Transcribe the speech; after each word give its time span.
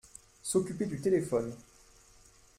S’occuper 0.41 0.87
du 0.87 0.99
téléphone. 0.99 1.53